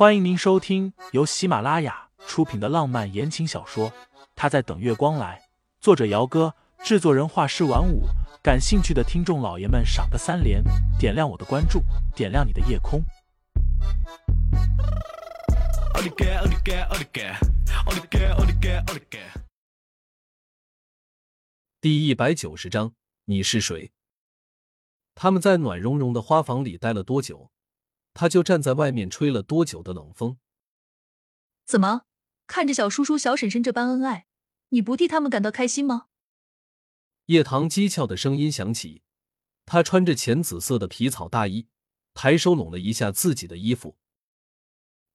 [0.00, 3.90] 欢迎您收听由喜马拉雅出品的浪漫言情小说
[4.34, 5.38] 《他在等月光来》，
[5.78, 8.04] 作者：姚哥，制作人：画师晚舞。
[8.42, 10.64] 感兴趣的听众老爷们，赏个三连，
[10.98, 11.82] 点亮我的关注，
[12.16, 13.02] 点亮你的夜空。
[21.78, 22.94] 第一百九十章，
[23.26, 23.92] 你是谁？
[25.14, 27.50] 他们在暖融融的花房里待了多久？
[28.20, 30.36] 他就站在外面吹了多久的冷风？
[31.64, 32.02] 怎么
[32.46, 34.26] 看着小叔叔、小婶婶这般恩爱，
[34.68, 36.08] 你不替他们感到开心吗？
[37.24, 39.02] 叶棠讥诮的声音响起，
[39.64, 41.68] 他穿着浅紫色的皮草大衣，
[42.12, 43.96] 抬手拢了一下自己的衣服。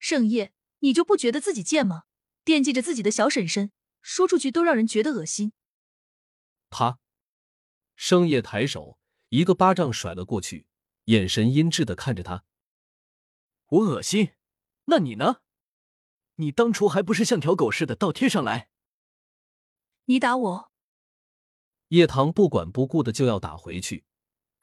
[0.00, 2.02] 盛夜，你就不觉得自己贱吗？
[2.42, 3.70] 惦记着自己的小婶婶，
[4.02, 5.52] 说出去都让人觉得恶心。
[6.68, 6.98] 他，
[7.94, 10.66] 盛夜抬手，一个巴掌甩了过去，
[11.04, 12.42] 眼神阴鸷的看着他。
[13.68, 14.32] 我恶心，
[14.86, 15.42] 那你呢？
[16.36, 18.70] 你当初还不是像条狗似的倒贴上来？
[20.06, 20.72] 你打我！
[21.88, 24.06] 叶棠不管不顾的就要打回去，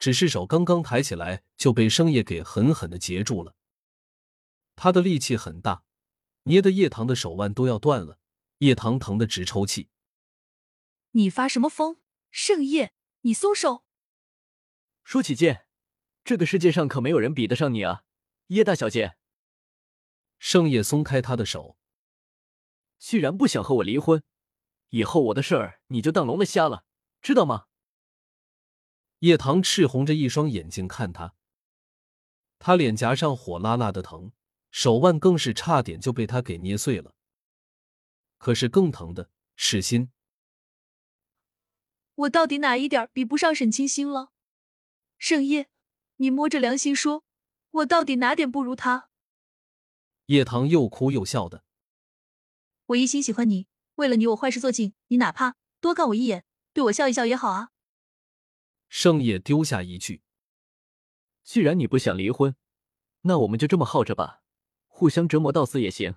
[0.00, 3.54] 只是手刚刚抬起来就被生叶给狠狠的截住了。
[4.74, 5.84] 他的力气很大，
[6.44, 8.18] 捏的叶棠的手腕都要断了。
[8.58, 9.90] 叶棠疼得直抽气。
[11.12, 11.98] 你发什么疯？
[12.30, 13.84] 盛叶，你松手！
[15.04, 15.66] 说起剑，
[16.24, 18.04] 这个世界上可没有人比得上你啊！
[18.48, 19.16] 叶大小姐，
[20.38, 21.76] 盛夜松开他的手。
[22.96, 24.22] 既然不想和我离婚，
[24.90, 26.84] 以后我的事儿你就当聋了瞎了，
[27.20, 27.66] 知道吗？
[29.18, 31.34] 叶棠赤红着一双眼睛看他，
[32.60, 34.30] 他脸颊上火辣辣的疼，
[34.70, 37.16] 手腕更是差点就被他给捏碎了。
[38.38, 40.12] 可是更疼的是心。
[42.14, 44.30] 我到底哪一点比不上沈清心了？
[45.18, 45.68] 盛夜，
[46.16, 47.25] 你摸着良心说。
[47.76, 49.10] 我到底哪点不如他？
[50.26, 51.64] 叶棠又哭又笑的。
[52.86, 57.70] 我一心喜欢你，为了你我坏事做尽，你哪怕多看我一眼，对我笑一笑也好啊。
[58.88, 60.22] 盛叶丢下一句
[61.44, 62.56] ：“既然你不想离婚，
[63.22, 64.42] 那我们就这么耗着吧，
[64.86, 66.14] 互相折磨到死也行。”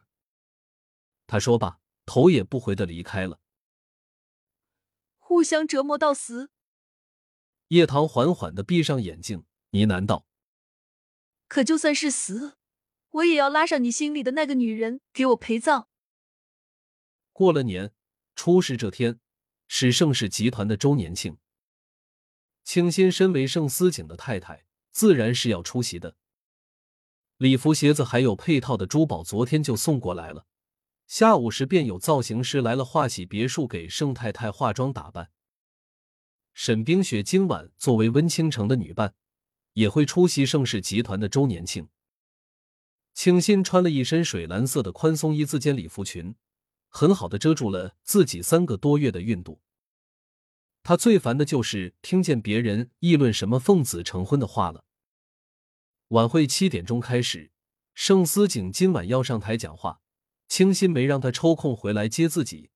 [1.28, 3.42] 他说罢，头也不回的离开了。
[5.18, 6.52] 互相折磨到死。
[7.68, 10.29] 叶棠缓缓的闭上眼睛，呢喃道。
[11.50, 12.56] 可就算是死，
[13.10, 15.90] 我也要拉上你心里的那个女人给我陪葬。
[17.34, 17.92] 过了年，
[18.36, 19.20] 初十这天
[19.68, 21.38] 是盛世集团的周年庆。
[22.64, 26.16] 清新身为盛思景的太太，自然是要出席的。
[27.38, 30.46] 礼服、鞋子还有配套的珠宝，昨天就送过来了。
[31.08, 35.32] 下午时便有造型师来了华喜别墅给盛太太化妆打扮。
[36.54, 39.16] 沈冰雪今晚作为温倾城的女伴。
[39.74, 41.88] 也会出席盛世集团的周年庆。
[43.14, 46.36] 清新穿了一身水蓝色的宽松一字肩礼服裙，
[46.88, 49.62] 很好的遮住了自己三个多月的孕肚。
[50.82, 54.86] 他最烦的就是听见别人议论什么奉子成婚的话了。
[56.10, 57.52] 晚会七点钟开始，
[57.94, 60.02] 盛思景今晚要上台讲话，
[60.48, 62.72] 清新没让他抽空回来接自己，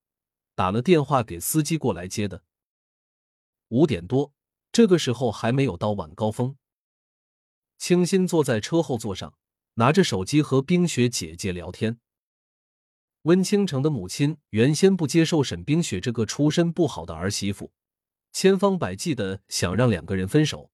[0.54, 2.44] 打了电话给司机过来接的。
[3.70, 4.34] 五点多，
[4.72, 6.58] 这个时候还没有到晚高峰。
[7.84, 9.34] 清新坐在车后座上，
[9.74, 12.00] 拿着手机和冰雪姐姐聊天。
[13.24, 17.74] 温倾城的母亲原先不接受沈冰雪这个出身不好的儿媳妇，
[18.32, 20.72] 千方百计的想让两个人分手。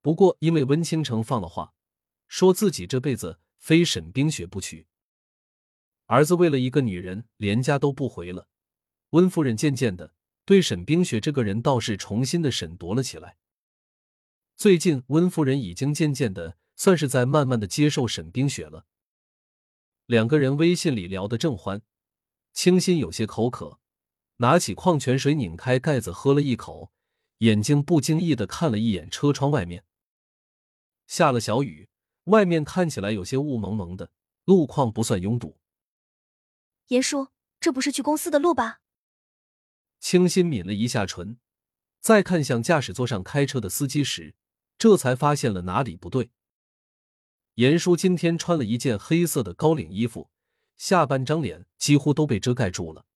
[0.00, 1.74] 不过因为温倾城放了话，
[2.26, 4.86] 说自己这辈子非沈冰雪不娶。
[6.06, 8.48] 儿子为了一个女人连家都不回了，
[9.10, 10.14] 温夫人渐渐的
[10.46, 13.36] 对沈冰雪这个人倒是重新的审夺了起来。
[14.62, 18.86] 最近，温夫人已经渐渐的算是在慢慢的接受沈冰雪了。
[20.06, 21.82] 两个人微信里聊得正欢，
[22.52, 23.80] 清新有些口渴，
[24.36, 26.92] 拿起矿泉水拧开盖子喝了一口，
[27.38, 29.84] 眼睛不经意的看了一眼车窗外面，
[31.08, 31.88] 下了小雨，
[32.26, 34.12] 外面看起来有些雾蒙蒙的，
[34.44, 35.58] 路况不算拥堵。
[36.86, 38.80] 严叔，这不是去公司的路吧？
[39.98, 41.40] 清新抿了一下唇，
[41.98, 44.36] 再看向驾驶座上开车的司机时。
[44.82, 46.32] 这才发现了哪里不对。
[47.54, 50.28] 严叔今天穿了一件黑色的高领衣服，
[50.76, 53.06] 下半张脸几乎都被遮盖住了。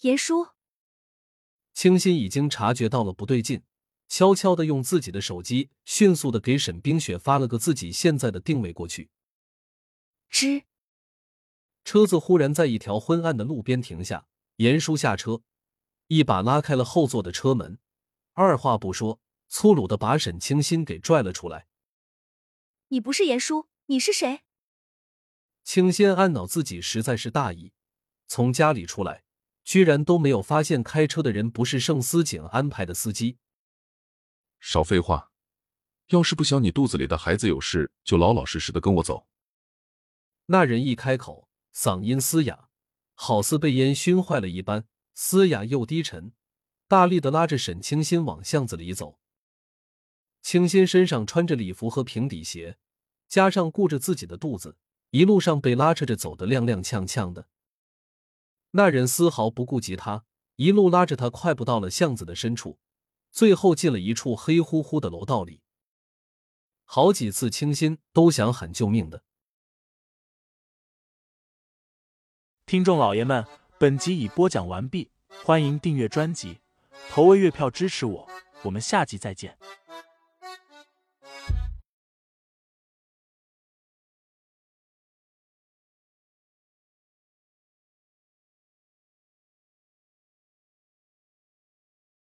[0.00, 0.48] 严叔，
[1.72, 3.62] 清新已经察觉到了不对劲，
[4.08, 9.08] 悄悄的用自己的手机迅速的给沈冰雪发了个自己现在的定位过去。
[10.30, 10.64] 吱，
[11.82, 14.26] 车子忽然在一条昏暗的路边停下，
[14.56, 15.40] 严叔下车，
[16.08, 17.78] 一把拉开了后座的车门，
[18.34, 19.18] 二话不说。
[19.50, 21.66] 粗鲁的把沈清心给拽了出来。
[22.88, 24.42] 你不是严叔，你是谁？
[25.64, 27.72] 清心暗恼自己实在是大意，
[28.26, 29.24] 从家里出来，
[29.64, 33.38] 居然都没有发现开车的人不是盛思景安排的司机。
[34.60, 35.30] 少废话，
[36.08, 39.26] 要是不想你肚子里的孩子有事，就老老实实的跟我走。
[40.46, 42.68] 那人一开口，嗓音嘶哑，
[43.14, 46.32] 好似被烟熏坏了一般，嘶哑又低沉，
[46.88, 49.19] 大力的拉着沈清心往巷子里走。
[50.42, 52.78] 清新身上穿着礼服和平底鞋，
[53.28, 54.76] 加上顾着自己的肚子，
[55.10, 57.48] 一路上被拉扯着走得踉踉跄跄的。
[58.72, 60.24] 那人丝毫不顾及他，
[60.56, 62.78] 一路拉着他，快步到了巷子的深处，
[63.30, 65.60] 最后进了一处黑乎乎的楼道里。
[66.84, 69.22] 好几次，清新都想喊救命的。
[72.66, 73.44] 听众老爷们，
[73.78, 75.10] 本集已播讲完毕，
[75.44, 76.60] 欢迎订阅专辑，
[77.10, 78.28] 投喂月票支持我，
[78.62, 79.58] 我们下集再见。